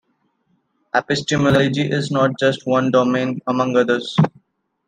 [0.95, 4.15] Epistemology is not just one domain among others.